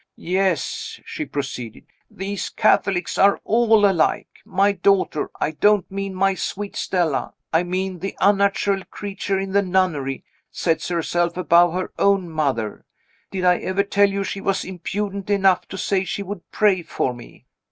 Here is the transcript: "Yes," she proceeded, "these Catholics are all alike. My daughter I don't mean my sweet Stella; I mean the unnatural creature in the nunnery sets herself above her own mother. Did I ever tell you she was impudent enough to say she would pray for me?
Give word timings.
"Yes," 0.17 0.99
she 1.05 1.25
proceeded, 1.25 1.85
"these 2.09 2.49
Catholics 2.49 3.19
are 3.19 3.39
all 3.43 3.85
alike. 3.87 4.39
My 4.43 4.71
daughter 4.71 5.29
I 5.39 5.51
don't 5.51 5.91
mean 5.91 6.15
my 6.15 6.33
sweet 6.33 6.75
Stella; 6.75 7.35
I 7.53 7.61
mean 7.61 7.99
the 7.99 8.17
unnatural 8.19 8.83
creature 8.85 9.37
in 9.37 9.51
the 9.51 9.61
nunnery 9.61 10.23
sets 10.49 10.87
herself 10.87 11.37
above 11.37 11.73
her 11.73 11.93
own 11.99 12.31
mother. 12.31 12.83
Did 13.29 13.45
I 13.45 13.59
ever 13.59 13.83
tell 13.83 14.09
you 14.09 14.23
she 14.23 14.41
was 14.41 14.65
impudent 14.65 15.29
enough 15.29 15.67
to 15.67 15.77
say 15.77 16.03
she 16.03 16.23
would 16.23 16.49
pray 16.49 16.81
for 16.81 17.13
me? 17.13 17.45